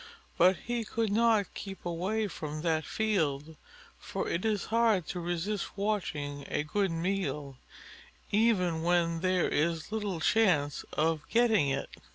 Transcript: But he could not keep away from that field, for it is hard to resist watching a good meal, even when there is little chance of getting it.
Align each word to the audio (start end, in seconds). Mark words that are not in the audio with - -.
But 0.35 0.55
he 0.65 0.83
could 0.83 1.11
not 1.11 1.53
keep 1.53 1.85
away 1.85 2.27
from 2.27 2.63
that 2.63 2.85
field, 2.87 3.55
for 3.99 4.27
it 4.27 4.43
is 4.43 4.65
hard 4.73 5.05
to 5.09 5.19
resist 5.19 5.77
watching 5.77 6.43
a 6.49 6.63
good 6.63 6.89
meal, 6.89 7.59
even 8.31 8.81
when 8.81 9.19
there 9.19 9.47
is 9.47 9.91
little 9.91 10.19
chance 10.19 10.83
of 10.93 11.21
getting 11.29 11.69
it. 11.69 11.91